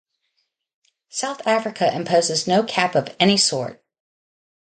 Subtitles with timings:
[1.09, 3.83] South Africa imposes no cap of any sort.